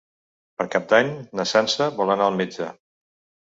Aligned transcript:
Per 0.61 0.65
Cap 0.75 0.87
d'Any 0.93 1.11
na 1.41 1.47
Sança 1.51 1.91
vol 2.03 2.17
anar 2.17 2.33
al 2.33 2.43
metge. 2.43 2.75